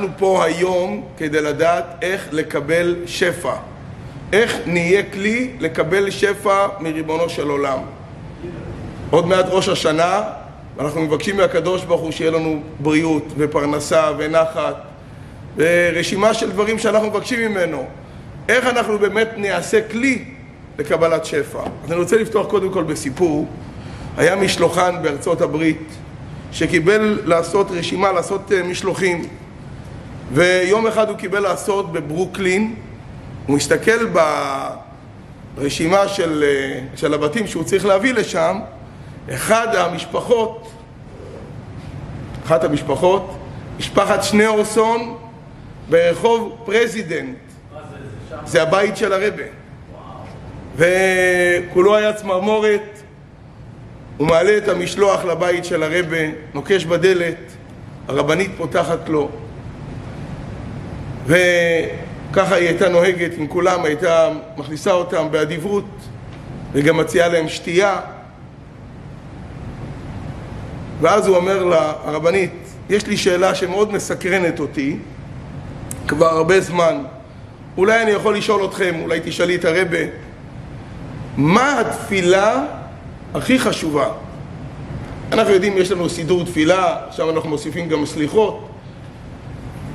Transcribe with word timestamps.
אנחנו 0.00 0.18
פה 0.18 0.44
היום 0.44 1.02
כדי 1.16 1.40
לדעת 1.40 1.84
איך 2.02 2.28
לקבל 2.32 2.96
שפע. 3.06 3.54
איך 4.32 4.56
נהיה 4.66 5.02
כלי 5.12 5.50
לקבל 5.58 6.10
שפע 6.10 6.66
מריבונו 6.80 7.28
של 7.28 7.48
עולם. 7.48 7.78
עוד 9.10 9.26
מעט 9.26 9.44
ראש 9.48 9.68
השנה, 9.68 10.22
ואנחנו 10.76 11.00
מבקשים 11.00 11.36
מהקדוש 11.36 11.84
ברוך 11.84 12.00
הוא 12.00 12.10
שיהיה 12.10 12.30
לנו 12.30 12.62
בריאות 12.78 13.24
ופרנסה 13.36 14.10
ונחת 14.18 14.74
ורשימה 15.56 16.34
של 16.34 16.50
דברים 16.50 16.78
שאנחנו 16.78 17.08
מבקשים 17.08 17.50
ממנו. 17.50 17.84
איך 18.48 18.66
אנחנו 18.66 18.98
באמת 18.98 19.28
נעשה 19.36 19.88
כלי 19.90 20.24
לקבלת 20.78 21.24
שפע. 21.24 21.62
אז 21.84 21.92
אני 21.92 22.00
רוצה 22.00 22.16
לפתוח 22.16 22.46
קודם 22.46 22.72
כל 22.72 22.82
בסיפור. 22.82 23.48
היה 24.16 24.36
משלוחן 24.36 24.94
בארצות 25.02 25.40
הברית 25.40 25.88
שקיבל 26.52 27.20
לעשות 27.24 27.70
רשימה, 27.70 28.12
לעשות 28.12 28.52
אה, 28.52 28.62
משלוחים 28.62 29.22
ויום 30.32 30.86
אחד 30.86 31.08
הוא 31.08 31.16
קיבל 31.16 31.40
לעשות 31.40 31.92
בברוקלין. 31.92 32.74
הוא 33.46 33.56
הסתכל 33.56 34.06
ברשימה 35.56 36.08
של, 36.08 36.44
אה, 36.46 36.80
של 36.96 37.14
הבתים 37.14 37.46
שהוא 37.46 37.64
צריך 37.64 37.84
להביא 37.84 38.14
לשם. 38.14 38.60
אחד 39.30 39.74
המשפחות 39.74 40.72
אחת 42.46 42.64
המשפחות 42.64 43.36
משפחת 43.78 44.22
שניאורסון 44.22 45.16
ברחוב 45.90 46.56
פרזידנט. 46.64 47.36
זה 48.46 48.62
הבית 48.62 48.96
של 48.96 49.12
הרבי 49.12 49.42
וכולו 50.76 51.96
היה 51.96 52.12
צמרמורת. 52.12 53.00
הוא 54.16 54.26
מעלה 54.26 54.56
את 54.56 54.68
המשלוח 54.68 55.24
לבית 55.24 55.64
של 55.64 55.82
הרבה, 55.82 56.16
נוקש 56.54 56.84
בדלת, 56.84 57.36
הרבנית 58.08 58.50
פותחת 58.56 59.08
לו 59.08 59.28
וככה 61.26 62.54
היא 62.54 62.68
הייתה 62.68 62.88
נוהגת 62.88 63.30
עם 63.38 63.46
כולם, 63.46 63.84
הייתה 63.84 64.28
מכניסה 64.56 64.92
אותם 64.92 65.26
באדיבות 65.30 65.84
וגם 66.72 66.96
מציעה 66.96 67.28
להם 67.28 67.48
שתייה. 67.48 68.00
ואז 71.00 71.26
הוא 71.26 71.36
אומר 71.36 71.64
לה, 71.64 71.92
הרבנית, 72.04 72.52
יש 72.90 73.06
לי 73.06 73.16
שאלה 73.16 73.54
שמאוד 73.54 73.92
מסקרנת 73.92 74.60
אותי 74.60 74.96
כבר 76.08 76.26
הרבה 76.26 76.60
זמן. 76.60 77.02
אולי 77.76 78.02
אני 78.02 78.10
יכול 78.10 78.36
לשאול 78.36 78.64
אתכם, 78.64 78.94
אולי 79.02 79.20
תשאלי 79.24 79.56
את 79.56 79.64
הרבה 79.64 79.98
מה 81.36 81.80
התפילה 81.80 82.64
הכי 83.34 83.58
חשובה? 83.58 84.08
אנחנו 85.32 85.52
יודעים, 85.52 85.78
יש 85.78 85.90
לנו 85.90 86.08
סידור 86.08 86.44
תפילה, 86.44 86.96
עכשיו 87.08 87.30
אנחנו 87.30 87.48
מוסיפים 87.48 87.88
גם 87.88 88.06
סליחות 88.06 88.69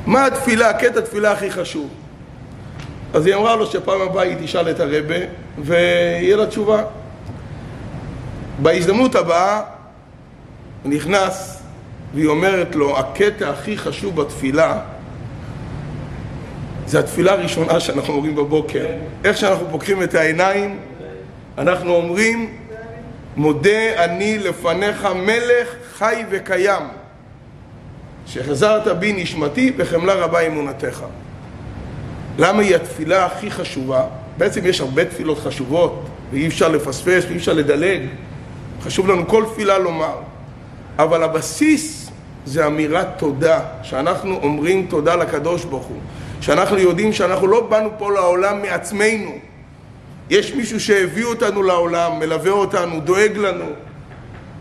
מה 0.05 0.25
התפילה, 0.25 0.73
קטע 0.73 0.99
התפילה 0.99 1.31
הכי 1.31 1.51
חשוב? 1.51 1.89
אז 3.13 3.25
היא 3.25 3.35
אמרה 3.35 3.55
לו 3.55 3.65
שפעם 3.65 4.01
הבאה 4.01 4.23
היא 4.23 4.37
תשאל 4.41 4.69
את 4.69 4.79
הרבה 4.79 5.15
ויהיה 5.57 6.35
לה 6.35 6.47
תשובה 6.47 6.83
בהזדמנות 8.61 9.15
הבאה 9.15 9.61
נכנס 10.85 11.61
והיא 12.13 12.27
אומרת 12.27 12.75
לו, 12.75 12.99
הקטע 12.99 13.49
הכי 13.49 13.77
חשוב 13.77 14.21
בתפילה 14.21 14.79
זה 16.87 16.99
התפילה 16.99 17.31
הראשונה 17.31 17.79
שאנחנו 17.79 18.13
אומרים 18.13 18.35
בבוקר. 18.35 18.85
איך 19.23 19.37
שאנחנו 19.37 19.67
פוקחים 19.71 20.03
את 20.03 20.15
העיניים, 20.15 20.79
אנחנו 21.57 21.95
אומרים, 21.95 22.57
מודה 23.35 24.03
אני 24.03 24.37
לפניך 24.39 25.05
מלך 25.15 25.75
חי 25.97 26.23
וקיים, 26.29 26.83
שהחזרת 28.25 28.87
בי 28.87 29.13
נשמתי 29.13 29.71
בחמלה 29.71 30.13
רבה 30.13 30.39
אמונתך. 30.39 31.03
למה 32.37 32.61
היא 32.61 32.75
התפילה 32.75 33.25
הכי 33.25 33.51
חשובה? 33.51 34.03
בעצם 34.37 34.61
יש 34.65 34.81
הרבה 34.81 35.05
תפילות 35.05 35.39
חשובות, 35.39 36.05
ואי 36.31 36.47
אפשר 36.47 36.67
לפספס 36.67 37.23
ואי 37.27 37.37
אפשר 37.37 37.53
לדלג. 37.53 38.01
חשוב 38.81 39.07
לנו 39.07 39.27
כל 39.27 39.43
תפילה 39.53 39.77
לומר. 39.77 40.15
אבל 40.99 41.23
הבסיס 41.23 42.11
זה 42.45 42.67
אמירת 42.67 43.07
תודה, 43.17 43.59
שאנחנו 43.83 44.39
אומרים 44.43 44.87
תודה 44.89 45.15
לקדוש 45.15 45.65
ברוך 45.65 45.85
הוא. 45.85 45.97
שאנחנו 46.41 46.77
יודעים 46.77 47.13
שאנחנו 47.13 47.47
לא 47.47 47.61
באנו 47.61 47.89
פה 47.97 48.11
לעולם 48.11 48.61
מעצמנו. 48.61 49.31
יש 50.29 50.53
מישהו 50.53 50.79
שהביא 50.79 51.25
אותנו 51.25 51.63
לעולם, 51.63 52.19
מלווה 52.19 52.51
אותנו, 52.51 52.99
דואג 52.99 53.37
לנו. 53.37 53.65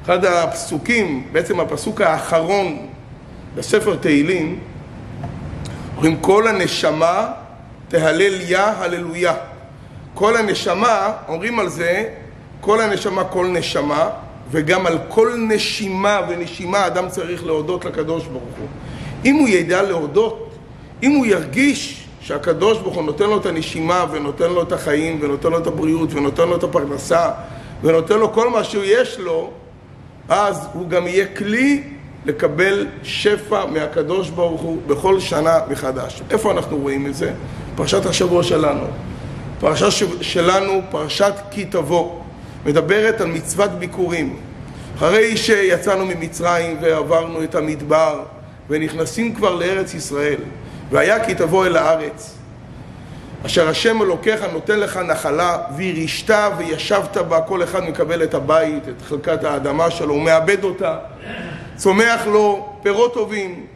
אחד 0.05 0.25
הפסוקים, 0.25 1.27
בעצם 1.33 1.61
הפסוק 1.61 2.01
האחרון 2.01 2.87
בספר 3.57 3.97
תהילים, 3.97 4.59
אומרים 5.97 6.17
כל 6.17 6.49
הנשמה 6.49 7.33
תהלל 7.89 8.41
יה 8.41 8.73
הללויה. 8.79 9.35
כל 10.15 10.37
הנשמה, 10.37 11.13
אומרים 11.29 11.59
על 11.59 11.69
זה, 11.69 12.05
כל 12.61 12.81
הנשמה 12.81 13.25
כל 13.25 13.47
נשמה, 13.47 14.11
וגם 14.51 14.87
על 14.87 14.99
כל 15.09 15.35
נשימה 15.49 16.21
ונשימה 16.29 16.87
אדם 16.87 17.09
צריך 17.09 17.47
להודות 17.47 17.85
לקדוש 17.85 18.27
ברוך 18.27 18.59
הוא. 18.59 18.69
אם 19.25 19.35
הוא 19.35 19.49
ידע 19.49 19.83
להודות, 19.83 20.55
אם 21.03 21.11
הוא 21.11 21.27
ירגיש 21.27 22.07
שהקדוש 22.21 22.79
ברוך 22.79 22.95
הוא 22.95 23.05
נותן 23.05 23.25
לו 23.25 23.41
את 23.41 23.47
הנשימה 23.47 24.05
ונותן 24.13 24.51
לו 24.53 24.63
את 24.63 24.73
החיים 24.73 25.19
ונותן 25.23 25.51
לו 25.51 25.59
את 25.59 25.67
הבריאות 25.67 26.15
ונותן 26.15 26.49
לו 26.49 26.57
את 26.57 26.63
הפרנסה 26.63 27.31
ונותן 27.83 28.19
לו 28.19 28.33
כל 28.33 28.51
מה 28.51 28.65
שיש 28.65 29.19
לו, 29.19 29.51
אז 30.29 30.69
הוא 30.73 30.89
גם 30.89 31.07
יהיה 31.07 31.27
כלי 31.27 31.83
לקבל 32.25 32.87
שפע 33.03 33.67
מהקדוש 33.67 34.31
ברוך 34.31 34.61
הוא 34.61 34.79
בכל 34.87 35.21
שנה 35.21 35.59
מחדש. 35.71 36.23
איפה 36.31 36.53
אנחנו 36.53 36.77
רואים 36.77 37.07
את 37.07 37.15
זה? 37.15 37.33
פרשת 37.77 38.07
השבוע 38.07 38.43
שלנו. 38.43 38.87
פרשה 39.61 39.91
שלנו, 40.21 40.81
פרשת 40.91 41.35
כי 41.51 41.65
תבוא, 41.65 42.21
מדברת 42.67 43.21
על 43.21 43.27
מצוות 43.27 43.71
ביקורים. 43.71 44.37
אחרי 44.97 45.37
שיצאנו 45.37 46.07
ממצרים 46.07 46.77
ועברנו 46.81 47.45
את 47.45 47.55
המדבר 47.55 48.23
ונכנסים 48.71 49.35
כבר 49.35 49.55
לארץ 49.55 49.95
ישראל 49.95 50.39
והיה 50.91 51.25
כי 51.25 51.35
תבוא 51.35 51.67
אל 51.67 51.77
הארץ 51.77 52.35
אשר 53.47 53.69
השם 53.69 54.03
אלוקיך 54.03 54.45
נותן 54.53 54.81
לך 54.81 54.97
נחלה 54.97 55.59
וירישת 55.77 56.35
וישבת 56.59 57.17
בה 57.17 57.41
כל 57.41 57.63
אחד 57.63 57.85
מקבל 57.85 58.23
את 58.23 58.35
הבית, 58.35 58.89
את 58.89 59.03
חלקת 59.03 59.45
האדמה 59.45 59.91
שלו, 59.91 60.15
הוא 60.15 60.23
מאבד 60.23 60.65
אותה 60.65 60.97
צומח 61.77 62.27
לו 62.27 62.69
פירות 62.83 63.15
טובים 63.15 63.67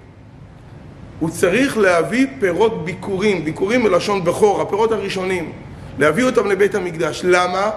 הוא 1.20 1.30
צריך 1.30 1.78
להביא 1.78 2.26
פירות 2.40 2.84
ביקורים, 2.84 3.44
ביקורים 3.44 3.82
מלשון 3.82 4.24
בכור, 4.24 4.60
הפירות 4.62 4.92
הראשונים 4.92 5.52
להביא 5.98 6.24
אותם 6.24 6.46
לבית 6.46 6.74
המקדש, 6.74 7.20
למה? 7.24 7.70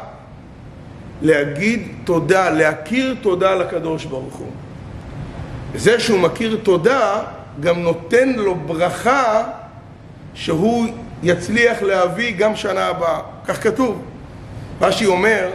להגיד 1.21 1.87
תודה, 2.03 2.49
להכיר 2.49 3.15
תודה 3.21 3.55
לקדוש 3.55 4.05
ברוך 4.05 4.35
הוא 4.35 4.51
זה 5.75 5.99
שהוא 5.99 6.19
מכיר 6.19 6.59
תודה 6.63 7.23
גם 7.59 7.79
נותן 7.79 8.29
לו 8.29 8.55
ברכה 8.55 9.43
שהוא 10.33 10.87
יצליח 11.23 11.81
להביא 11.81 12.35
גם 12.37 12.55
שנה 12.55 12.87
הבאה. 12.87 13.19
כך 13.45 13.63
כתוב. 13.63 14.01
רש"י 14.81 15.05
אומר 15.05 15.49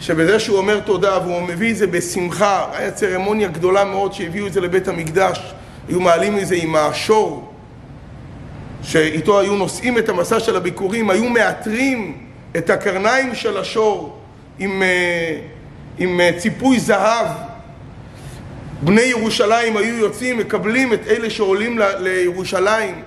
שבזה 0.00 0.40
שהוא 0.40 0.58
אומר 0.58 0.80
תודה 0.80 1.18
והוא 1.18 1.42
מביא 1.42 1.70
את 1.70 1.76
זה 1.76 1.86
בשמחה, 1.86 2.66
היה 2.72 2.90
צרמוניה 2.90 3.48
גדולה 3.48 3.84
מאוד 3.84 4.12
שהביאו 4.12 4.46
את 4.46 4.52
זה 4.52 4.60
לבית 4.60 4.88
המקדש, 4.88 5.54
היו 5.88 6.00
מעלים 6.00 6.38
את 6.38 6.46
זה 6.46 6.54
עם 6.54 6.76
השור 6.76 7.52
שאיתו 8.82 9.40
היו 9.40 9.56
נושאים 9.56 9.98
את 9.98 10.08
המסע 10.08 10.40
של 10.40 10.56
הביקורים, 10.56 11.10
היו 11.10 11.28
מאתרים 11.28 12.26
את 12.56 12.70
הקרניים 12.70 13.34
של 13.34 13.56
השור 13.56 14.18
עם, 14.58 14.82
אה, 14.82 15.38
עם 15.98 16.20
אה, 16.20 16.30
ציפוי 16.38 16.80
זהב 16.80 17.26
בני 18.82 19.00
ירושלים 19.00 19.76
היו 19.76 19.94
יוצאים, 19.94 20.38
מקבלים 20.38 20.92
את 20.92 21.00
אלה 21.06 21.30
שעולים 21.30 21.78
לירושלים. 21.98 23.02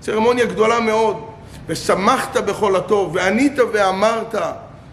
צרמוניה 0.00 0.44
גדולה 0.46 0.80
מאוד. 0.80 1.24
ושמחת 1.66 2.36
בכל 2.36 2.76
הטוב, 2.76 3.14
וענית 3.14 3.58
ואמרת 3.72 4.34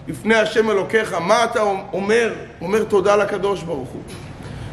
לפני 0.07 0.35
השם 0.35 0.69
אלוקיך, 0.69 1.13
מה 1.13 1.43
אתה 1.43 1.61
אומר? 1.93 2.33
אומר 2.61 2.83
תודה 2.83 3.15
לקדוש 3.15 3.63
ברוך 3.63 3.89
הוא. 3.89 4.01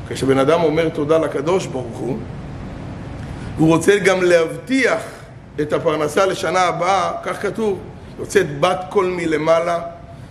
כשבן 0.09 0.39
אדם 0.39 0.63
אומר 0.63 0.89
תודה 0.89 1.19
לקדוש 1.19 1.67
ברוך 1.67 1.99
הוא, 1.99 2.19
הוא 3.59 3.69
רוצה 3.69 3.99
גם 3.99 4.23
להבטיח 4.23 5.03
את 5.61 5.73
הפרנסה 5.73 6.27
לשנה 6.27 6.61
הבאה, 6.61 7.13
כך 7.23 7.43
כתוב, 7.43 7.79
יוצאת 8.19 8.61
בת 8.61 8.81
קול 8.91 9.07
מלמעלה 9.17 9.81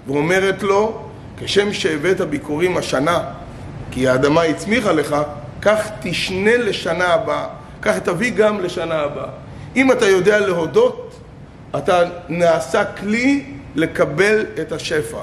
ואומרת 0.07 0.63
לו, 0.63 1.01
כשם 1.37 1.73
שהבאת 1.73 2.21
ביקורים 2.21 2.77
השנה 2.77 3.19
כי 3.91 4.07
האדמה 4.07 4.41
הצמיחה 4.43 4.91
לך, 4.91 5.15
כך 5.61 5.89
תשנה 6.01 6.57
לשנה 6.57 7.13
הבאה, 7.13 7.45
כך 7.81 7.99
תביא 7.99 8.31
גם 8.31 8.59
לשנה 8.59 8.95
הבאה. 8.95 9.27
אם 9.75 9.91
אתה 9.91 10.05
יודע 10.05 10.39
להודות, 10.39 11.15
אתה 11.77 12.03
נעשה 12.29 12.85
כלי 12.85 13.52
לקבל 13.75 14.45
את 14.61 14.71
השפע. 14.71 15.19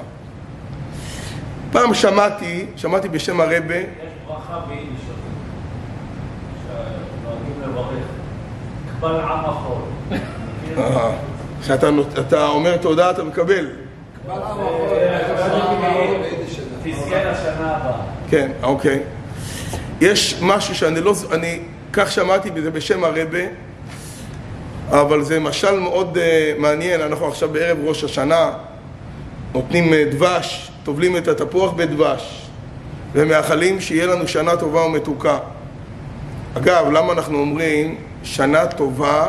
פעם 1.73 1.95
שמעתי, 1.95 2.67
שמעתי 2.77 3.09
בשם 3.09 3.41
הרבה 3.41 3.77
יש 3.77 3.85
ברכה 4.29 4.61
ביידיש 4.69 5.01
שנוהגים 6.63 7.63
לברך. 7.63 8.05
קבל 9.01 9.21
עם 9.21 9.45
החול. 9.45 9.83
אה, 10.79 11.13
כשאתה 11.63 12.47
אומר 12.47 12.77
תודה 12.77 13.11
אתה 13.11 13.25
מקבל. 13.25 13.67
תזכה 16.85 17.25
לשנה 17.25 17.77
הבאה. 17.77 18.01
כן, 18.29 18.51
אוקיי. 18.63 19.03
יש 20.01 20.39
משהו 20.43 20.75
שאני 20.75 21.01
לא... 21.01 21.15
אני 21.33 21.61
כך 21.93 22.13
שמעתי 22.13 22.51
בזה 22.51 22.71
בשם 22.71 23.05
הרבה, 23.05 23.39
אבל 24.91 25.23
זה 25.23 25.41
משל 25.41 25.79
מאוד 25.79 26.17
uh, 26.17 26.61
מעניין. 26.61 27.01
אנחנו 27.01 27.27
עכשיו 27.27 27.49
בערב 27.49 27.79
ראש 27.85 28.05
השנה, 28.05 28.51
נותנים 29.55 29.93
uh, 29.93 30.15
דבש, 30.15 30.71
טובלים 30.85 31.17
את 31.17 31.29
התפוח 31.29 31.73
בדבש, 31.73 32.47
ומאחלים 33.13 33.81
שיהיה 33.81 34.07
לנו 34.07 34.29
שנה 34.29 34.57
טובה 34.57 34.81
ומתוקה. 34.81 35.39
אגב, 36.57 36.91
למה 36.93 37.13
אנחנו 37.13 37.39
אומרים 37.39 37.97
שנה 38.23 38.67
טובה 38.67 39.27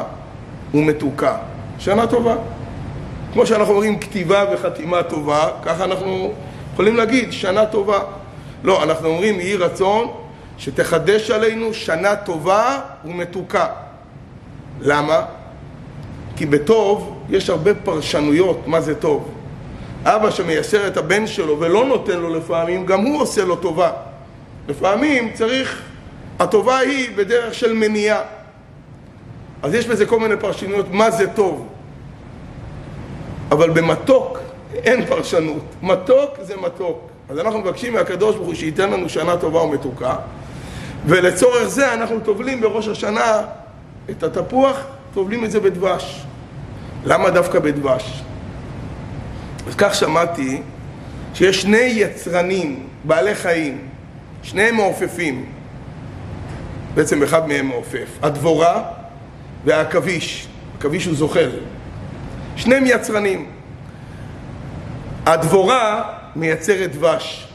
ומתוקה? 0.74 1.38
שנה 1.80 2.08
טובה. 2.08 2.36
כמו 3.34 3.46
שאנחנו 3.46 3.74
אומרים 3.74 4.00
כתיבה 4.00 4.46
וחתימה 4.54 5.04
טובה, 5.04 5.48
ככה 5.63 5.84
אנחנו 5.84 6.34
יכולים 6.74 6.96
להגיד 6.96 7.34
שנה 7.34 7.66
טובה. 7.66 8.00
לא, 8.63 8.84
אנחנו 8.84 9.08
אומרים 9.08 9.40
יהי 9.40 9.56
רצון 9.56 10.12
שתחדש 10.58 11.31
עלינו 11.31 11.74
שנה 11.74 12.16
טובה 12.16 12.80
ומתוקה. 13.06 13.68
למה? 14.81 15.25
כי 16.41 16.45
בטוב 16.45 17.17
יש 17.29 17.49
הרבה 17.49 17.73
פרשנויות 17.75 18.67
מה 18.67 18.81
זה 18.81 18.95
טוב. 18.95 19.29
אבא 20.03 20.31
שמייסר 20.31 20.88
את 20.88 20.97
הבן 20.97 21.27
שלו 21.27 21.59
ולא 21.59 21.85
נותן 21.85 22.19
לו 22.19 22.35
לפעמים, 22.35 22.85
גם 22.85 23.01
הוא 23.01 23.21
עושה 23.21 23.45
לו 23.45 23.55
טובה. 23.55 23.91
לפעמים 24.67 25.31
צריך, 25.33 25.81
הטובה 26.39 26.77
היא 26.77 27.09
בדרך 27.15 27.53
של 27.53 27.73
מניעה. 27.73 28.21
אז 29.63 29.73
יש 29.73 29.88
בזה 29.88 30.05
כל 30.05 30.19
מיני 30.19 30.38
פרשנויות 30.38 30.85
מה 30.91 31.11
זה 31.11 31.27
טוב. 31.27 31.67
אבל 33.51 33.69
במתוק 33.69 34.39
אין 34.73 35.05
פרשנות. 35.05 35.63
מתוק 35.81 36.29
זה 36.41 36.57
מתוק. 36.57 37.09
אז 37.29 37.39
אנחנו 37.39 37.59
מבקשים 37.59 37.93
מהקדוש 37.93 38.35
ברוך 38.35 38.47
הוא 38.47 38.55
שייתן 38.55 38.91
לנו 38.91 39.09
שנה 39.09 39.38
טובה 39.38 39.59
ומתוקה, 39.59 40.15
ולצורך 41.05 41.67
זה 41.67 41.93
אנחנו 41.93 42.19
טובלים 42.19 42.61
בראש 42.61 42.88
השנה 42.88 43.41
את 44.09 44.23
התפוח, 44.23 44.77
טובלים 45.13 45.45
את 45.45 45.51
זה 45.51 45.59
בדבש. 45.59 46.25
למה 47.06 47.30
דווקא 47.30 47.59
בדבש? 47.59 48.21
אז 49.68 49.75
כך 49.77 49.95
שמעתי 49.95 50.62
שיש 51.33 51.62
שני 51.62 51.77
יצרנים, 51.77 52.88
בעלי 53.03 53.36
חיים, 53.36 53.88
שניהם 54.44 54.75
מעופפים, 54.75 55.45
בעצם 56.94 57.24
אחד 57.24 57.48
מהם 57.48 57.65
מעופף, 57.65 58.07
הדבורה 58.21 58.83
והעכביש, 59.65 60.48
עכביש 60.77 61.06
הוא 61.06 61.15
זוחל, 61.15 61.50
שניהם 62.56 62.83
יצרנים. 62.86 63.51
הדבורה 65.25 66.03
מייצרת 66.36 66.95
דבש, 66.95 67.48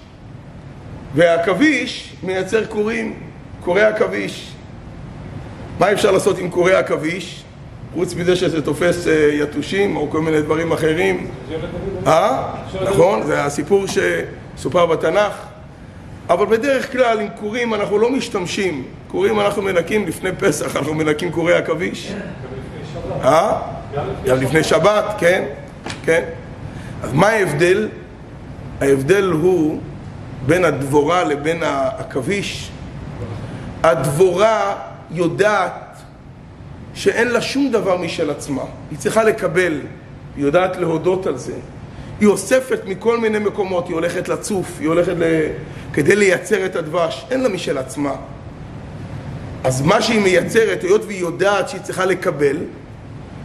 והעכביש 1.15 2.17
מייצר 2.23 2.67
קורים, 2.67 3.19
קורי 3.61 3.83
עכביש. 3.83 4.53
מה 5.79 5.93
אפשר 5.93 6.11
לעשות 6.11 6.39
עם 6.39 6.51
קורי 6.51 6.75
עכביש? 6.75 7.45
חוץ 7.97 8.15
מזה 8.15 8.37
שזה 8.37 8.63
תופס 8.63 9.07
אה, 9.07 9.29
יתושים 9.33 9.97
או 9.97 10.11
כל 10.11 10.21
מיני 10.21 10.43
דברים 10.43 10.73
אחרים. 10.73 11.31
אה? 12.07 12.53
נכון, 12.85 13.23
זה 13.23 13.45
הסיפור 13.45 13.85
שסופר 13.87 14.87
בתנ"ך. 14.87 15.33
אבל 16.31 16.47
בדרך 16.47 16.93
כלל 16.93 17.21
עם 17.21 17.29
קורים 17.41 17.75
אנחנו 17.75 17.99
לא 17.99 18.11
משתמשים. 18.11 18.85
קורים 19.09 19.41
אנחנו 19.41 19.63
מנקים 19.63 20.07
לפני 20.07 20.31
פסח, 20.39 20.77
אנחנו 20.77 20.95
מנקים 20.95 21.33
קורי 21.33 21.55
עכביש. 21.55 22.13
אה? 23.23 23.61
גם 24.27 24.41
לפני 24.43 24.65
שבת, 24.65 25.05
כן, 25.19 25.45
כן. 26.05 26.23
אז 27.03 27.13
מה 27.13 27.29
ההבדל? 27.29 27.89
ההבדל 28.81 29.25
הוא 29.25 29.81
בין 30.47 30.65
הדבורה 30.65 31.25
לבין 31.25 31.63
העכביש. 31.63 32.71
הדבורה 33.83 34.75
יודעת 35.11 35.86
שאין 36.97 37.29
לה 37.29 37.41
שום 37.41 37.71
דבר 37.71 37.97
משל 37.97 38.31
עצמה. 38.31 38.63
היא 38.91 38.99
צריכה 38.99 39.25
לקבל, 39.25 39.81
היא 40.37 40.45
יודעת 40.45 40.77
להודות 40.77 41.27
על 41.27 41.37
זה. 41.37 41.55
היא 42.21 42.29
אוספת 42.29 42.81
מכל 42.87 43.19
מיני 43.19 43.39
מקומות, 43.39 43.87
היא 43.89 43.95
הולכת 43.95 44.29
לצוף, 44.29 44.67
היא 44.81 44.89
הולכת 44.89 45.13
ל... 45.19 45.23
כדי 45.93 46.17
לייצר 46.17 46.67
את 46.67 46.77
הדבש. 46.77 47.27
אין 47.31 47.43
לה 47.43 47.49
משל 47.49 47.79
עצמה. 47.79 48.15
אז 49.65 49.83
מה 49.83 50.03
שהיא 50.03 50.21
מייצרת, 50.21 50.83
היות 50.83 51.05
והיא 51.05 51.21
יודעת 51.21 51.69
שהיא 51.69 51.81
צריכה 51.81 52.05
לקבל, 52.05 52.57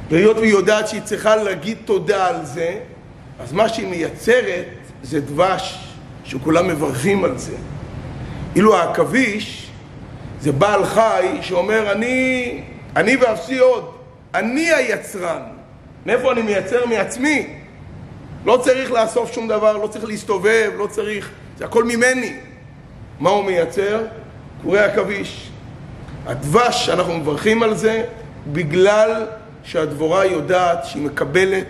והיות 0.09 0.37
והיא 0.37 0.51
יודעת 0.51 0.87
שהיא 0.87 1.01
צריכה 1.01 1.35
להגיד 1.35 1.77
תודה 1.85 2.27
על 2.27 2.45
זה, 2.45 2.79
אז 3.39 3.53
מה 3.53 3.69
שהיא 3.69 3.87
מייצרת 3.87 4.65
זה 5.03 5.21
דבש, 5.21 5.87
שכולם 6.23 6.67
מברכים 6.67 7.23
על 7.23 7.37
זה. 7.37 7.55
אילו 8.55 8.77
העכביש 8.77 9.71
זה 10.41 10.51
בעל 10.51 10.85
חי 10.85 11.37
שאומר, 11.41 11.91
אני, 11.91 12.63
אני 12.95 13.15
ואפסי 13.15 13.57
עוד, 13.57 13.91
אני 14.33 14.73
היצרן. 14.73 15.41
מאיפה 16.05 16.31
אני 16.31 16.41
מייצר? 16.41 16.85
מעצמי. 16.85 17.47
לא 18.45 18.61
צריך 18.63 18.91
לאסוף 18.91 19.33
שום 19.33 19.47
דבר, 19.47 19.77
לא 19.77 19.87
צריך 19.87 20.05
להסתובב, 20.05 20.71
לא 20.77 20.87
צריך, 20.87 21.29
זה 21.57 21.65
הכל 21.65 21.83
ממני. 21.83 22.33
מה 23.19 23.29
הוא 23.29 23.45
מייצר? 23.45 24.01
קורי 24.63 24.79
עכביש. 24.79 25.49
הדבש, 26.25 26.89
אנחנו 26.89 27.17
מברכים 27.17 27.63
על 27.63 27.75
זה 27.75 28.03
בגלל 28.47 29.25
שהדבורה 29.63 30.25
יודעת 30.25 30.85
שהיא 30.85 31.05
מקבלת 31.05 31.67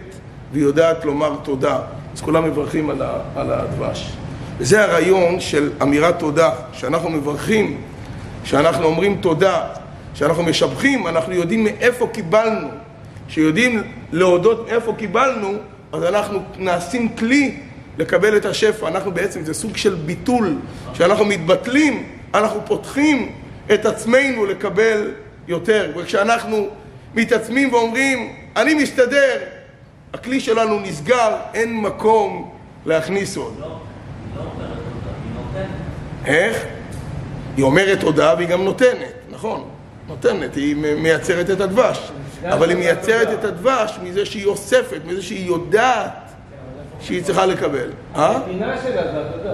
והיא 0.51 0.63
יודעת 0.63 1.05
לומר 1.05 1.35
תודה. 1.43 1.79
אז 2.13 2.21
כולם 2.21 2.43
מברכים 2.43 2.89
על, 2.89 3.01
ה, 3.01 3.19
על 3.35 3.51
הדבש. 3.53 4.11
וזה 4.57 4.83
הרעיון 4.83 5.39
של 5.39 5.71
אמירת 5.81 6.19
תודה, 6.19 6.49
שאנחנו 6.73 7.09
מברכים, 7.09 7.81
שאנחנו 8.43 8.85
אומרים 8.85 9.17
תודה, 9.21 9.67
שאנחנו 10.13 10.43
משבחים, 10.43 11.07
אנחנו 11.07 11.33
יודעים 11.33 11.63
מאיפה 11.63 12.07
קיבלנו. 12.07 12.67
כשיודעים 13.27 13.83
להודות 14.11 14.67
מאיפה 14.69 14.93
קיבלנו, 14.97 15.53
אז 15.91 16.03
אנחנו 16.03 16.39
נעשים 16.57 17.09
כלי 17.09 17.57
לקבל 17.97 18.37
את 18.37 18.45
השפע. 18.45 18.87
אנחנו 18.87 19.11
בעצם, 19.11 19.43
זה 19.43 19.53
סוג 19.53 19.77
של 19.77 19.95
ביטול, 19.95 20.55
שאנחנו 20.93 21.25
מתבטלים, 21.25 22.07
אנחנו 22.33 22.61
פותחים 22.65 23.31
את 23.73 23.85
עצמנו 23.85 24.45
לקבל 24.45 25.11
יותר. 25.47 25.91
וכשאנחנו 25.97 26.67
מתעצמים 27.15 27.73
ואומרים, 27.73 28.33
אני 28.55 28.73
מסתדר, 28.73 29.37
הכלי 30.13 30.39
שלנו 30.39 30.79
נסגר, 30.79 31.35
אין 31.53 31.81
מקום 31.81 32.51
להכניס 32.85 33.37
עוד. 33.37 33.53
לא, 33.59 33.67
לא 33.67 34.41
אומרת 34.41 34.69
אותה, 34.69 35.09
היא 35.23 35.31
נותנת. 35.35 35.75
איך? 36.25 36.65
היא 37.57 37.65
אומרת 37.65 37.99
תודה 37.99 38.33
והיא 38.37 38.47
גם 38.47 38.63
נותנת, 38.63 39.13
נכון, 39.29 39.69
נותנת, 40.11 40.55
היא 40.55 40.75
מייצרת 40.75 41.49
את 41.49 41.61
הדבש. 41.61 42.11
אבל 42.45 42.69
היא 42.69 42.77
מייצרת 42.77 43.27
את 43.39 43.43
הדבש 43.45 43.99
מזה 44.03 44.25
שהיא 44.25 44.45
אוספת, 44.45 45.01
מזה 45.05 45.21
שהיא 45.21 45.47
יודעת 45.47 46.31
שהיא 47.01 47.23
צריכה 47.23 47.45
לקבל. 47.45 47.89
אה? 48.15 48.37
הפינה 48.37 48.75
שלה 48.83 49.11
זה 49.11 49.21
התודה. 49.29 49.53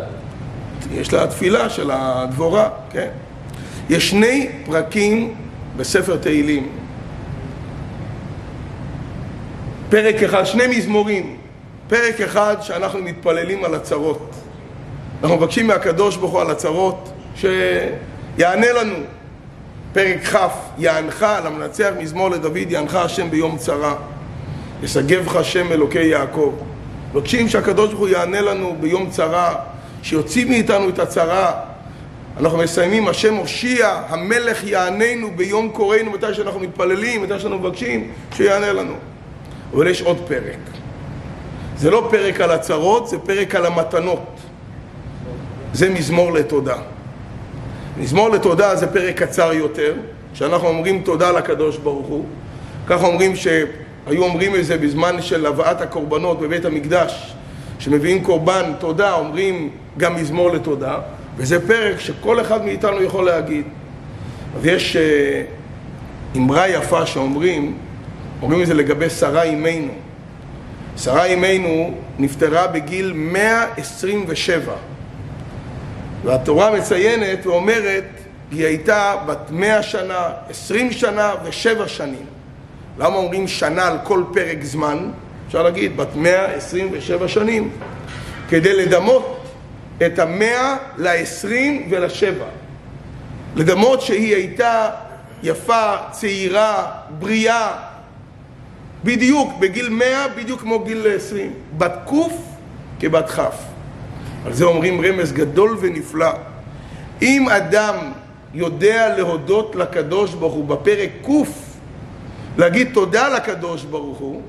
יש 0.91 1.13
לה 1.13 1.27
תפילה 1.27 1.69
של 1.69 1.91
הדבורה, 1.93 2.69
כן. 2.89 3.07
יש 3.89 4.09
שני 4.09 4.49
פרקים 4.65 5.35
בספר 5.77 6.17
תהילים. 6.17 6.71
פרק 9.89 10.15
אחד, 10.15 10.43
שני 10.43 10.67
מזמורים. 10.67 11.37
פרק 11.87 12.21
אחד 12.21 12.55
שאנחנו 12.61 12.99
מתפללים 12.99 13.63
על 13.63 13.75
הצרות. 13.75 14.35
אנחנו 15.21 15.37
מבקשים 15.37 15.67
מהקדוש 15.67 16.17
ברוך 16.17 16.31
הוא 16.31 16.41
על 16.41 16.51
הצרות 16.51 17.13
שיענה 17.35 18.71
לנו. 18.73 18.95
פרק 19.93 20.23
כ', 20.25 20.35
יענך 20.77 21.25
למנצח 21.45 21.89
מזמור 21.99 22.29
לדוד, 22.29 22.57
יענך 22.71 22.95
השם 22.95 23.29
ביום 23.29 23.57
צרה. 23.57 23.95
ישגבך 24.83 25.35
השם 25.35 25.71
אלוקי 25.71 26.03
יעקב. 26.03 26.53
מבקשים 27.13 27.49
שהקדוש 27.49 27.89
ברוך 27.89 27.99
הוא 27.99 28.07
יענה 28.07 28.41
לנו 28.41 28.77
ביום 28.79 29.09
צרה, 29.09 29.55
שיוציא 30.03 30.45
מאיתנו 30.45 30.89
את 30.89 30.99
הצרה. 30.99 31.51
אנחנו 32.39 32.57
מסיימים, 32.57 33.07
השם 33.07 33.33
הושיע, 33.33 34.01
המלך 34.09 34.63
יעננו 34.63 35.31
ביום 35.35 35.69
קוראנו, 35.69 36.11
מתי 36.11 36.33
שאנחנו 36.33 36.59
מתפללים, 36.59 37.23
מתי 37.23 37.39
שאנחנו 37.39 37.59
מבקשים, 37.59 38.11
שיענה 38.35 38.73
לנו. 38.73 38.93
אבל 39.73 39.87
יש 39.87 40.01
עוד 40.01 40.17
פרק. 40.27 40.59
זה 41.77 41.91
לא 41.91 42.07
פרק 42.11 42.41
על 42.41 42.51
הצרות, 42.51 43.07
זה 43.07 43.17
פרק 43.19 43.55
על 43.55 43.65
המתנות. 43.65 44.25
זה 45.73 45.89
מזמור 45.89 46.33
לתודה. 46.33 46.77
מזמור 47.99 48.29
לתודה 48.29 48.75
זה 48.75 48.87
פרק 48.87 49.23
קצר 49.23 49.53
יותר, 49.53 49.93
שאנחנו 50.33 50.67
אומרים 50.67 51.01
תודה 51.01 51.31
לקדוש 51.31 51.77
ברוך 51.77 52.07
הוא. 52.07 52.25
ככה 52.87 53.05
אומרים 53.05 53.35
שהיו 53.35 54.23
אומרים 54.23 54.55
את 54.55 54.65
זה 54.65 54.77
בזמן 54.77 55.21
של 55.21 55.45
הבאת 55.45 55.81
הקורבנות 55.81 56.39
בבית 56.39 56.65
המקדש, 56.65 57.33
שמביאים 57.79 58.23
קורבן 58.23 58.71
תודה, 58.79 59.13
אומרים 59.13 59.69
גם 59.97 60.15
מזמור 60.15 60.51
לתודה, 60.51 60.99
וזה 61.37 61.67
פרק 61.67 61.99
שכל 61.99 62.41
אחד 62.41 62.65
מאיתנו 62.65 63.03
יכול 63.03 63.25
להגיד. 63.25 63.65
אז 64.57 64.65
יש 64.65 64.95
uh, 64.95 66.37
אמרה 66.37 66.67
יפה 66.67 67.05
שאומרים, 67.05 67.77
אומרים 68.41 68.61
את 68.61 68.67
זה 68.67 68.73
לגבי 68.73 69.09
שרה 69.09 69.43
אימנו. 69.43 69.93
שרה 70.97 71.25
אימנו 71.25 71.93
נפטרה 72.19 72.67
בגיל 72.67 73.13
127 73.15 74.73
והתורה 76.27 76.71
מציינת 76.71 77.45
ואומרת 77.45 78.03
היא 78.51 78.65
הייתה 78.65 79.15
בת 79.25 79.51
100 79.51 79.83
שנה, 79.83 80.29
20 80.49 80.91
שנה 80.91 81.33
ושבע 81.43 81.87
שנים 81.87 82.25
למה 82.97 83.15
אומרים 83.15 83.47
שנה 83.47 83.87
על 83.87 83.97
כל 84.03 84.23
פרק 84.33 84.63
זמן? 84.63 85.11
אפשר 85.47 85.63
להגיד 85.63 85.97
בת 85.97 86.15
127 86.15 87.27
שנים 87.27 87.69
כדי 88.49 88.85
לדמות 88.85 89.43
את 90.05 90.19
המאה 90.19 90.77
לעשרים 90.97 91.87
ולשבע 91.89 92.45
לדמות 93.55 94.01
שהיא 94.01 94.35
הייתה 94.35 94.89
יפה, 95.43 95.93
צעירה, 96.11 96.91
בריאה 97.19 97.71
בדיוק, 99.03 99.53
בגיל 99.59 99.89
מאה, 99.89 100.27
בדיוק 100.27 100.61
כמו 100.61 100.79
גיל 100.79 101.07
עשרים. 101.15 101.53
בת 101.77 101.93
קוף 102.05 102.33
כבת 102.99 103.29
כף. 103.29 103.66
על 104.47 104.53
זה 104.53 104.65
אומרים 104.65 105.05
רמז 105.05 105.31
גדול 105.33 105.77
ונפלא. 105.79 106.31
אם 107.21 107.49
אדם 107.49 107.95
יודע 108.53 109.17
להודות 109.17 109.75
לקדוש 109.75 110.33
ברוך 110.33 110.53
הוא 110.53 110.65
בפרק 110.65 111.09
קוף, 111.21 111.49
להגיד 112.57 112.89
תודה 112.93 113.27
לקדוש 113.29 113.83
ברוך 113.83 114.17
הוא, 114.17 114.41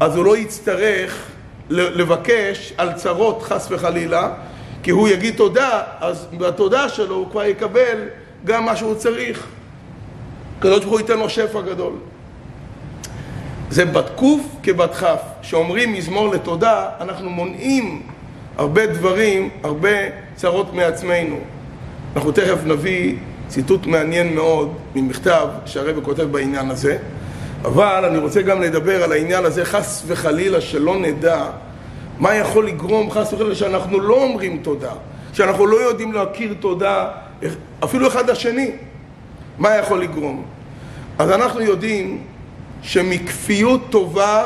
אז 0.00 0.16
הוא 0.16 0.24
לא 0.24 0.36
יצטרך 0.36 1.26
לבקש 1.70 2.72
על 2.76 2.92
צרות 2.92 3.42
חס 3.42 3.68
וחלילה, 3.70 4.34
כי 4.82 4.90
הוא 4.90 5.08
יגיד 5.08 5.36
תודה, 5.36 5.82
אז 6.00 6.26
בתודה 6.38 6.88
שלו 6.88 7.14
הוא 7.14 7.30
כבר 7.30 7.44
יקבל 7.44 7.98
גם 8.44 8.64
מה 8.64 8.76
שהוא 8.76 8.94
צריך. 8.94 9.46
הקדוש 10.58 10.78
ברוך 10.78 10.92
הוא 10.92 11.00
ייתן 11.00 11.18
לו 11.18 11.30
שפע 11.30 11.60
גדול. 11.60 11.92
זה 13.70 13.84
בת 13.84 14.10
קוף 14.14 14.40
כבת 14.62 14.94
כף. 14.94 15.20
כשאומרים 15.42 15.92
מזמור 15.92 16.28
לתודה, 16.28 16.88
אנחנו 17.00 17.30
מונעים 17.30 18.02
הרבה 18.56 18.86
דברים, 18.86 19.50
הרבה 19.62 19.88
צרות 20.34 20.74
מעצמנו. 20.74 21.36
אנחנו 22.16 22.32
תכף 22.32 22.58
נביא 22.64 23.16
ציטוט 23.48 23.86
מעניין 23.86 24.34
מאוד 24.34 24.74
ממכתב 24.94 25.48
שהרבא 25.66 26.00
כותב 26.04 26.22
בעניין 26.22 26.70
הזה, 26.70 26.98
אבל 27.64 28.04
אני 28.04 28.18
רוצה 28.18 28.42
גם 28.42 28.62
לדבר 28.62 29.04
על 29.04 29.12
העניין 29.12 29.44
הזה, 29.44 29.64
חס 29.64 30.02
וחלילה 30.06 30.60
שלא 30.60 30.98
נדע 30.98 31.44
מה 32.18 32.34
יכול 32.34 32.66
לגרום, 32.66 33.10
חס 33.10 33.32
וחלילה, 33.32 33.54
שאנחנו 33.54 34.00
לא 34.00 34.22
אומרים 34.22 34.58
תודה, 34.62 34.92
שאנחנו 35.32 35.66
לא 35.66 35.76
יודעים 35.76 36.12
להכיר 36.12 36.54
תודה 36.60 37.08
אפילו 37.84 38.08
אחד 38.08 38.30
לשני. 38.30 38.70
מה 39.58 39.76
יכול 39.76 40.02
לגרום? 40.02 40.44
אז 41.18 41.30
אנחנו 41.30 41.60
יודעים 41.60 42.22
שמכפיות 42.82 43.80
טובה, 43.90 44.44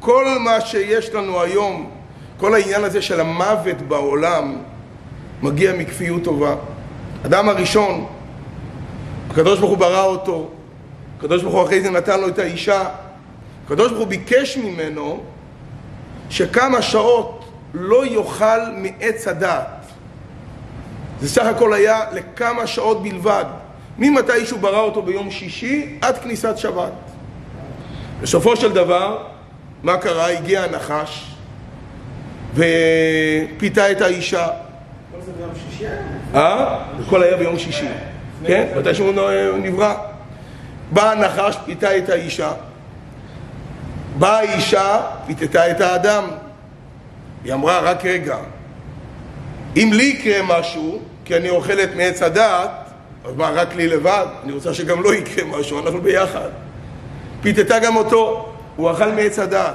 כל 0.00 0.24
מה 0.40 0.60
שיש 0.60 1.14
לנו 1.14 1.40
היום, 1.40 1.90
כל 2.38 2.54
העניין 2.54 2.84
הזה 2.84 3.02
של 3.02 3.20
המוות 3.20 3.82
בעולם, 3.88 4.56
מגיע 5.42 5.72
מכפיות 5.72 6.24
טובה. 6.24 6.54
אדם 7.26 7.48
הראשון, 7.48 8.06
הקדוש 9.30 9.58
ברוך 9.58 9.70
הוא 9.70 9.78
ברא 9.78 10.04
אותו, 10.04 10.48
הקדוש 11.18 11.42
ברוך 11.42 11.54
הוא 11.54 11.62
אחרי 11.64 11.80
זה 11.80 11.90
נתן 11.90 12.20
לו 12.20 12.28
את 12.28 12.38
האישה, 12.38 12.84
הקדוש 13.66 13.88
ברוך 13.88 14.00
הוא 14.00 14.08
ביקש 14.08 14.56
ממנו 14.56 15.22
שכמה 16.30 16.82
שעות 16.82 17.44
לא 17.74 18.06
יאכל 18.06 18.60
מעץ 18.76 19.28
הדעת. 19.28 19.86
זה 21.20 21.28
סך 21.28 21.44
הכל 21.44 21.72
היה 21.72 22.00
לכמה 22.12 22.66
שעות 22.66 23.02
בלבד, 23.02 23.44
ממתי 23.98 24.46
שהוא 24.46 24.60
ברא 24.60 24.80
אותו 24.80 25.02
ביום 25.02 25.30
שישי 25.30 25.98
עד 26.00 26.18
כניסת 26.18 26.58
שבת. 26.58 26.92
בסופו 28.20 28.56
של 28.56 28.72
דבר, 28.72 29.24
מה 29.82 29.96
קרה? 29.96 30.30
הגיע 30.30 30.62
הנחש 30.62 31.27
ופיתה 32.54 33.90
את 33.90 34.00
האישה. 34.00 34.46
כל 35.12 35.22
זה 35.26 35.32
ביום 35.32 35.50
שישי 35.70 35.84
אה? 36.34 36.78
הכל 37.06 37.22
היה 37.22 37.36
ביום 37.36 37.58
שישי. 37.58 37.88
כן? 38.46 38.66
מתי 38.76 38.94
שהוא 38.94 39.12
נברא. 39.58 39.94
בא 40.92 41.10
הנחש, 41.10 41.56
פיתה 41.64 41.96
את 41.98 42.08
האישה. 42.08 42.52
באה 44.18 44.38
האישה, 44.38 45.00
פיתתה 45.26 45.70
את 45.70 45.80
האדם. 45.80 46.24
היא 47.44 47.52
אמרה, 47.52 47.80
רק 47.80 48.04
רגע, 48.04 48.36
אם 49.76 49.90
לי 49.94 50.04
יקרה 50.04 50.58
משהו, 50.58 50.98
כי 51.24 51.36
אני 51.36 51.50
אוכלת 51.50 51.96
מעץ 51.96 52.22
הדעת, 52.22 52.70
אז 53.24 53.36
מה, 53.36 53.50
רק 53.50 53.74
לי 53.74 53.88
לבד? 53.88 54.26
אני 54.44 54.52
רוצה 54.52 54.74
שגם 54.74 55.02
לא 55.02 55.14
יקרה 55.14 55.44
משהו, 55.44 55.80
אנחנו 55.80 56.00
ביחד. 56.00 56.48
פיתתה 57.42 57.78
גם 57.78 57.96
אותו, 57.96 58.52
הוא 58.76 58.90
אכל 58.90 59.12
מעץ 59.12 59.38
הדעת. 59.38 59.74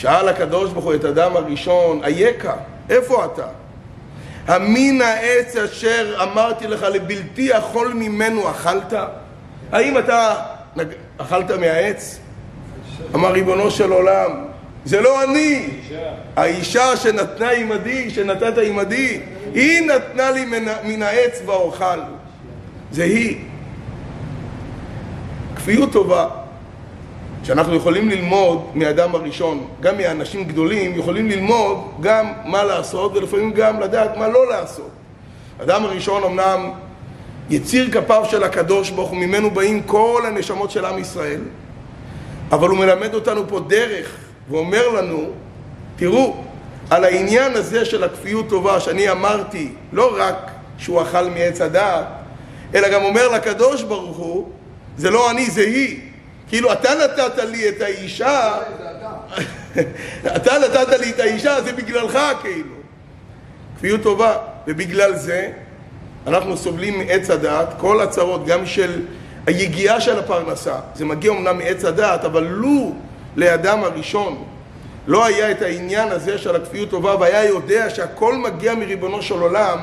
שאל 0.00 0.28
הקדוש 0.28 0.72
ברוך 0.72 0.84
הוא 0.84 0.94
את 0.94 1.04
אדם 1.04 1.36
הראשון, 1.36 2.04
אייכה, 2.04 2.54
איפה 2.90 3.24
אתה? 3.24 3.46
המין 4.46 5.00
העץ 5.02 5.56
אשר 5.56 6.22
אמרתי 6.22 6.66
לך 6.66 6.82
לבלתי 6.82 7.58
אכול 7.58 7.92
ממנו 7.94 8.50
אכלת? 8.50 8.92
האם 9.72 9.98
אתה 9.98 10.34
אכלת 11.18 11.50
מהעץ? 11.50 12.18
אמר 13.14 13.32
ריבונו 13.32 13.70
של 13.70 13.92
עולם, 13.92 14.44
זה 14.84 15.00
לא 15.00 15.24
אני, 15.24 15.68
האישה 16.36 16.96
שנתנה 16.96 17.50
עמדי, 17.50 18.10
שנתת 18.10 18.58
עמדי, 18.64 19.20
היא 19.54 19.80
נתנה 19.80 20.30
לי 20.30 20.44
מן 20.84 21.02
העץ 21.02 21.42
ואוכל. 21.46 22.00
זה 22.92 23.04
היא. 23.04 23.38
כפיות 25.56 25.92
טובה. 25.92 26.39
שאנחנו 27.44 27.74
יכולים 27.74 28.08
ללמוד 28.08 28.70
מאדם 28.74 29.14
הראשון, 29.14 29.66
גם 29.80 29.98
מאנשים 29.98 30.44
גדולים, 30.44 30.98
יכולים 30.98 31.28
ללמוד 31.28 31.78
גם 32.00 32.32
מה 32.44 32.64
לעשות 32.64 33.16
ולפעמים 33.16 33.52
גם 33.52 33.80
לדעת 33.80 34.16
מה 34.16 34.28
לא 34.28 34.48
לעשות. 34.48 34.90
אדם 35.62 35.84
הראשון 35.84 36.24
אמנם 36.24 36.70
יציר 37.50 37.90
כפיו 37.90 38.24
של 38.30 38.44
הקדוש 38.44 38.90
ברוך 38.90 39.10
הוא, 39.10 39.18
ממנו 39.18 39.50
באים 39.50 39.82
כל 39.82 40.22
הנשמות 40.26 40.70
של 40.70 40.84
עם 40.84 40.98
ישראל, 40.98 41.40
אבל 42.52 42.68
הוא 42.68 42.78
מלמד 42.78 43.14
אותנו 43.14 43.48
פה 43.48 43.60
דרך 43.60 44.16
ואומר 44.50 44.88
לנו, 44.88 45.24
תראו, 45.96 46.36
על 46.90 47.04
העניין 47.04 47.52
הזה 47.54 47.84
של 47.84 48.04
הכפיות 48.04 48.48
טובה 48.48 48.80
שאני 48.80 49.10
אמרתי, 49.10 49.72
לא 49.92 50.16
רק 50.18 50.50
שהוא 50.78 51.02
אכל 51.02 51.24
מעץ 51.24 51.60
הדעת, 51.60 52.06
אלא 52.74 52.88
גם 52.88 53.02
אומר 53.02 53.28
לקדוש 53.28 53.82
ברוך 53.82 54.16
הוא, 54.16 54.48
זה 54.96 55.10
לא 55.10 55.30
אני, 55.30 55.50
זה 55.50 55.60
היא. 55.60 56.09
כאילו, 56.50 56.72
אתה 56.72 56.90
נתת 57.04 57.38
לי 57.38 57.68
את 57.68 57.80
האישה, 57.80 58.52
אתה 60.36 60.52
נתת 60.58 61.00
לי 61.00 61.10
את 61.10 61.20
האישה, 61.20 61.60
זה 61.60 61.72
בגללך 61.72 62.18
כאילו. 62.42 62.74
כפיות 63.76 64.02
טובה, 64.02 64.36
ובגלל 64.66 65.16
זה 65.16 65.50
אנחנו 66.26 66.56
סובלים 66.56 66.98
מעץ 66.98 67.30
הדעת, 67.30 67.68
כל 67.78 68.00
הצרות, 68.00 68.46
גם 68.46 68.66
של 68.66 69.02
היגיעה 69.46 70.00
של 70.00 70.18
הפרנסה. 70.18 70.74
זה 70.94 71.04
מגיע 71.04 71.32
אמנם 71.32 71.58
מעץ 71.58 71.84
הדעת, 71.84 72.24
אבל 72.24 72.42
לו 72.42 72.94
לאדם 73.36 73.84
הראשון 73.84 74.44
לא 75.06 75.26
היה 75.26 75.50
את 75.50 75.62
העניין 75.62 76.08
הזה 76.08 76.38
של 76.38 76.56
הכפיות 76.56 76.90
טובה 76.90 77.16
והיה 77.20 77.44
יודע 77.44 77.90
שהכל 77.90 78.36
מגיע 78.36 78.74
מריבונו 78.74 79.22
של 79.22 79.40
עולם, 79.40 79.78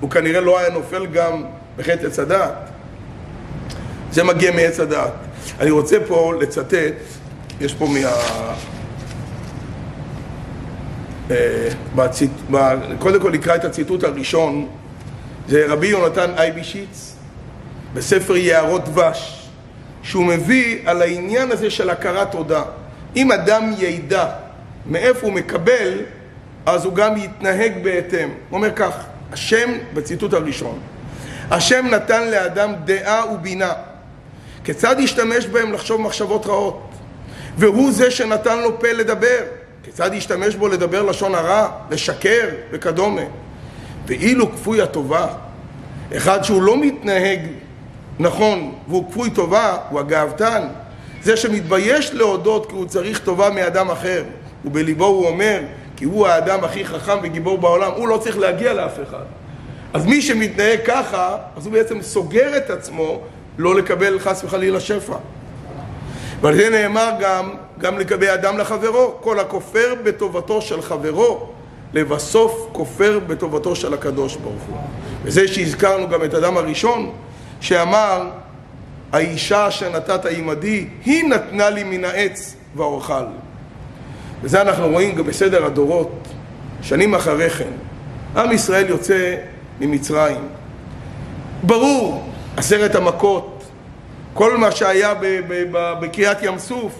הוא 0.00 0.10
כנראה 0.10 0.40
לא 0.40 0.58
היה 0.58 0.70
נופל 0.70 1.06
גם 1.06 1.44
בחטא 1.76 2.06
עץ 2.06 2.18
הדעת. 2.18 2.54
זה 4.12 4.24
מגיע 4.24 4.50
מעץ 4.50 4.80
הדעת. 4.80 5.12
אני 5.60 5.70
רוצה 5.70 5.96
פה 6.08 6.34
לצטט, 6.40 6.94
יש 7.60 7.74
פה 7.74 7.86
מה... 7.86 8.12
אה, 11.30 11.68
בציט... 11.94 12.30
קודם 12.98 13.20
כל 13.20 13.30
נקרא 13.30 13.54
את 13.54 13.64
הציטוט 13.64 14.04
הראשון, 14.04 14.68
זה 15.48 15.64
רבי 15.68 15.86
יונתן 15.86 16.30
אייבישיץ 16.36 17.16
בספר 17.94 18.36
יערות 18.36 18.84
דבש, 18.84 19.48
שהוא 20.02 20.24
מביא 20.24 20.78
על 20.84 21.02
העניין 21.02 21.50
הזה 21.50 21.70
של 21.70 21.90
הכרת 21.90 22.32
תודה. 22.32 22.62
אם 23.16 23.32
אדם 23.32 23.72
ידע 23.78 24.26
מאיפה 24.86 25.26
הוא 25.26 25.32
מקבל, 25.32 25.98
אז 26.66 26.84
הוא 26.84 26.94
גם 26.94 27.16
יתנהג 27.16 27.72
בהתאם. 27.82 28.28
הוא 28.28 28.56
אומר 28.56 28.70
כך, 28.76 29.04
השם, 29.32 29.70
בציטוט 29.94 30.32
הראשון, 30.32 30.78
השם 31.50 31.86
נתן 31.90 32.30
לאדם 32.30 32.72
דעה 32.84 33.32
ובינה 33.34 33.72
כיצד 34.64 34.96
ישתמש 34.98 35.46
בהם 35.46 35.72
לחשוב 35.72 36.00
מחשבות 36.00 36.46
רעות? 36.46 36.80
והוא 37.58 37.92
זה 37.92 38.10
שנתן 38.10 38.58
לו 38.58 38.80
פה 38.80 38.92
לדבר. 38.92 39.38
כיצד 39.82 40.14
ישתמש 40.14 40.54
בו 40.54 40.68
לדבר 40.68 41.02
לשון 41.02 41.34
הרע, 41.34 41.68
לשקר 41.90 42.48
וכדומה? 42.70 43.22
ואילו 44.06 44.52
כפוי 44.52 44.82
הטובה, 44.82 45.26
אחד 46.16 46.42
שהוא 46.42 46.62
לא 46.62 46.80
מתנהג 46.80 47.40
נכון 48.18 48.74
והוא 48.88 49.10
כפוי 49.10 49.30
טובה, 49.30 49.76
הוא 49.90 50.00
הגאוותן. 50.00 50.62
זה 51.22 51.36
שמתבייש 51.36 52.14
להודות 52.14 52.66
כי 52.66 52.74
הוא 52.74 52.86
צריך 52.86 53.18
טובה 53.18 53.50
מאדם 53.50 53.90
אחר, 53.90 54.24
ובליבו 54.64 55.06
הוא 55.06 55.26
אומר 55.26 55.60
כי 55.96 56.04
הוא 56.04 56.26
האדם 56.26 56.64
הכי 56.64 56.84
חכם 56.84 57.18
וגיבור 57.22 57.58
בעולם, 57.58 57.90
הוא 57.96 58.08
לא 58.08 58.18
צריך 58.18 58.38
להגיע 58.38 58.72
לאף 58.72 58.98
אחד. 59.02 59.24
אז 59.92 60.06
מי 60.06 60.22
שמתנהג 60.22 60.78
ככה, 60.86 61.36
אז 61.56 61.66
הוא 61.66 61.72
בעצם 61.72 62.02
סוגר 62.02 62.56
את 62.56 62.70
עצמו 62.70 63.20
לא 63.58 63.74
לקבל 63.74 64.18
חס 64.18 64.44
וחלילה 64.44 64.80
שפע. 64.80 65.16
ועל 66.40 66.56
זה 66.56 66.70
נאמר 66.70 67.10
גם, 67.20 67.50
גם 67.78 67.98
לגבי 67.98 68.32
אדם 68.34 68.58
לחברו, 68.58 69.14
כל 69.20 69.40
הכופר 69.40 69.94
בטובתו 70.04 70.62
של 70.62 70.82
חברו, 70.82 71.48
לבסוף 71.92 72.68
כופר 72.72 73.18
בטובתו 73.26 73.76
של 73.76 73.94
הקדוש 73.94 74.36
ברוך 74.36 74.62
הוא. 74.68 74.76
וזה 75.24 75.48
שהזכרנו 75.48 76.08
גם 76.08 76.24
את 76.24 76.34
אדם 76.34 76.56
הראשון, 76.56 77.12
שאמר, 77.60 78.30
האישה 79.12 79.68
אשר 79.68 79.96
נתת 79.96 80.26
עמדי, 80.26 80.86
היא 81.04 81.24
נתנה 81.24 81.70
לי 81.70 81.84
מן 81.84 82.04
העץ 82.04 82.56
ואוכל. 82.76 83.24
וזה 84.42 84.62
אנחנו 84.62 84.88
רואים 84.88 85.14
גם 85.14 85.24
בסדר 85.24 85.66
הדורות, 85.66 86.28
שנים 86.82 87.14
אחרי 87.14 87.50
כן. 87.50 87.72
עם 88.36 88.52
ישראל 88.52 88.88
יוצא 88.88 89.34
ממצרים. 89.80 90.48
ברור, 91.62 92.31
עשרת 92.56 92.94
המכות, 92.94 93.64
כל 94.34 94.56
מה 94.56 94.70
שהיה 94.70 95.14
בקריאת 96.00 96.42
ים 96.42 96.58
סוף, 96.58 96.92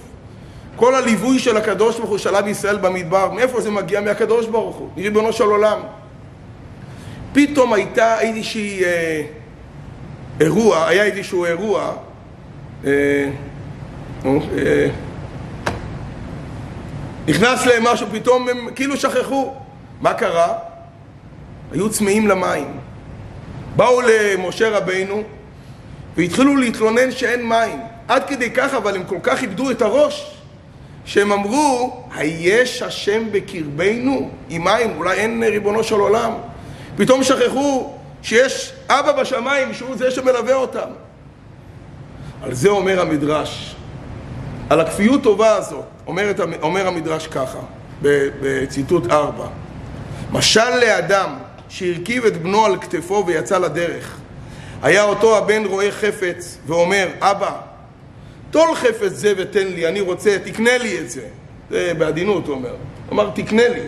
כל 0.76 0.94
הליווי 0.94 1.38
של 1.38 1.56
הקדוש 1.56 1.98
ברוך 1.98 2.10
הוא 2.10 2.18
של 2.18 2.34
עם 2.34 2.48
ישראל 2.48 2.76
במדבר, 2.76 3.30
מאיפה 3.30 3.60
זה 3.60 3.70
מגיע? 3.70 4.00
מהקדוש 4.00 4.46
ברוך 4.46 4.76
הוא, 4.76 4.88
מריבונו 4.96 5.32
של 5.32 5.44
עולם. 5.44 5.80
פתאום 7.32 7.72
הייתה 7.72 8.20
איזושהי 8.20 8.84
אה, 8.84 9.22
אירוע, 10.40 10.88
היה 10.88 11.04
איזשהו 11.04 11.44
אירוע, 11.44 11.92
אה, 12.84 12.90
אה, 14.24 14.88
נכנס 17.28 17.66
להם 17.66 17.84
משהו, 17.84 18.06
פתאום 18.12 18.48
הם 18.48 18.68
כאילו 18.74 18.96
שכחו. 18.96 19.54
מה 20.00 20.14
קרה? 20.14 20.52
היו 21.72 21.90
צמאים 21.90 22.28
למים. 22.28 22.78
באו 23.76 24.00
למשה 24.00 24.70
רבינו 24.70 25.22
והתחילו 26.16 26.56
להתלונן 26.56 27.10
שאין 27.10 27.48
מים. 27.48 27.80
עד 28.08 28.24
כדי 28.28 28.50
כך, 28.50 28.74
אבל 28.74 28.96
הם 28.96 29.04
כל 29.04 29.18
כך 29.22 29.42
איבדו 29.42 29.70
את 29.70 29.82
הראש, 29.82 30.36
שהם 31.04 31.32
אמרו, 31.32 32.04
היש 32.14 32.82
השם 32.82 33.22
בקרבנו 33.32 34.30
עם 34.48 34.64
מים? 34.64 34.96
אולי 34.96 35.16
אין 35.16 35.42
ריבונו 35.42 35.84
של 35.84 35.94
עולם. 35.94 36.32
פתאום 36.96 37.22
שכחו 37.22 37.92
שיש 38.22 38.72
אבא 38.88 39.12
בשמיים 39.12 39.74
שהוא 39.74 39.96
זה 39.96 40.10
שמלווה 40.10 40.54
אותם. 40.54 40.88
על 42.42 42.54
זה 42.54 42.68
אומר 42.68 43.00
המדרש. 43.00 43.76
על 44.70 44.80
הכפיות 44.80 45.22
טובה 45.22 45.54
הזאת 45.54 45.84
אומר, 46.06 46.32
אומר 46.62 46.86
המדרש 46.86 47.26
ככה, 47.26 47.58
בציטוט 48.02 49.10
ארבע. 49.10 49.46
משל 50.32 50.76
לאדם 50.80 51.34
שהרכיב 51.68 52.24
את 52.24 52.42
בנו 52.42 52.64
על 52.64 52.80
כתפו 52.80 53.24
ויצא 53.26 53.58
לדרך. 53.58 54.18
היה 54.82 55.02
אותו 55.02 55.38
הבן 55.38 55.64
רואה 55.64 55.92
חפץ 55.92 56.58
ואומר, 56.66 57.08
אבא, 57.20 57.52
טול 58.50 58.74
חפץ 58.74 59.12
זה 59.12 59.32
ותן 59.36 59.66
לי, 59.66 59.88
אני 59.88 60.00
רוצה, 60.00 60.36
תקנה 60.44 60.78
לי 60.78 60.98
את 60.98 61.10
זה. 61.10 61.26
זה 61.70 61.92
בעדינות 61.98 62.46
הוא 62.46 62.54
אומר. 62.54 62.70
הוא 62.70 63.12
אמר, 63.12 63.30
תקנה 63.34 63.68
לי. 63.68 63.80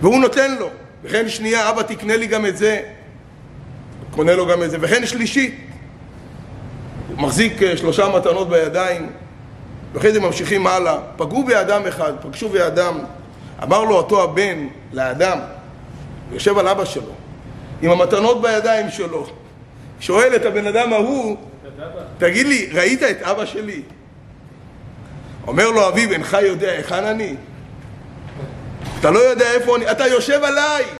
והוא 0.00 0.20
נותן 0.20 0.54
לו. 0.60 0.68
וכן 1.02 1.28
שנייה, 1.28 1.70
אבא, 1.70 1.82
תקנה 1.82 2.16
לי 2.16 2.26
גם 2.26 2.46
את 2.46 2.56
זה. 2.56 2.80
קונה 4.10 4.34
לו 4.34 4.46
גם 4.46 4.62
את 4.62 4.70
זה. 4.70 4.76
וכן 4.80 5.06
שלישית. 5.06 5.54
הוא 7.08 7.22
מחזיק 7.22 7.62
אה, 7.62 7.76
שלושה 7.76 8.08
מתנות 8.08 8.48
בידיים, 8.48 9.10
ואחרי 9.92 10.12
זה 10.12 10.20
ממשיכים 10.20 10.66
הלאה. 10.66 10.98
פגעו 11.16 11.44
באדם 11.44 11.86
אחד, 11.86 12.12
פגשו 12.22 12.48
באדם. 12.48 12.98
אמר 13.62 13.84
לו 13.84 13.96
אותו 13.96 14.22
הבן 14.22 14.66
לאדם, 14.92 15.38
יושב 16.32 16.58
על 16.58 16.68
אבא 16.68 16.84
שלו, 16.84 17.12
עם 17.82 17.90
המתנות 17.90 18.42
בידיים 18.42 18.90
שלו, 18.90 19.26
שואל 20.04 20.36
את 20.36 20.44
הבן 20.44 20.66
אדם 20.66 20.92
ההוא, 20.92 21.36
תגיד 22.18 22.46
לי, 22.46 22.68
ראית 22.72 23.02
את 23.02 23.22
אבא 23.22 23.46
שלי? 23.46 23.82
אומר 25.46 25.70
לו 25.70 25.88
אביו, 25.88 26.12
אינך 26.12 26.36
יודע 26.42 26.70
היכן 26.70 27.04
אני? 27.04 27.34
אתה 29.00 29.10
לא 29.10 29.18
יודע 29.18 29.52
איפה 29.52 29.76
אני, 29.76 29.90
אתה 29.90 30.06
יושב 30.06 30.44
עליי! 30.44 30.84